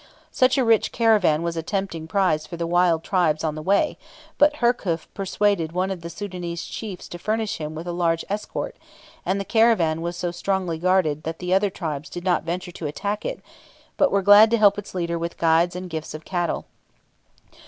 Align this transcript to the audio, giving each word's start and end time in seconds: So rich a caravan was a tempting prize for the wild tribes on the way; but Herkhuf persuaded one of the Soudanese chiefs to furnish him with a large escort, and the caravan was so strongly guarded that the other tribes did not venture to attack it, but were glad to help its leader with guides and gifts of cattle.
So 0.31 0.47
rich 0.63 0.87
a 0.87 0.89
caravan 0.89 1.43
was 1.43 1.55
a 1.55 1.61
tempting 1.61 2.07
prize 2.07 2.47
for 2.47 2.57
the 2.57 2.65
wild 2.65 3.03
tribes 3.03 3.43
on 3.43 3.53
the 3.53 3.61
way; 3.61 3.99
but 4.39 4.55
Herkhuf 4.55 5.07
persuaded 5.13 5.73
one 5.73 5.91
of 5.91 6.01
the 6.01 6.09
Soudanese 6.09 6.65
chiefs 6.65 7.07
to 7.09 7.19
furnish 7.19 7.57
him 7.59 7.75
with 7.75 7.85
a 7.85 7.91
large 7.91 8.25
escort, 8.27 8.75
and 9.27 9.39
the 9.39 9.45
caravan 9.45 10.01
was 10.01 10.17
so 10.17 10.31
strongly 10.31 10.79
guarded 10.79 11.21
that 11.21 11.37
the 11.37 11.53
other 11.53 11.69
tribes 11.69 12.09
did 12.09 12.23
not 12.23 12.41
venture 12.41 12.71
to 12.71 12.87
attack 12.87 13.23
it, 13.25 13.43
but 13.95 14.09
were 14.11 14.23
glad 14.23 14.49
to 14.49 14.57
help 14.57 14.79
its 14.79 14.95
leader 14.95 15.19
with 15.19 15.37
guides 15.37 15.75
and 15.75 15.87
gifts 15.87 16.15
of 16.15 16.25
cattle. 16.25 16.65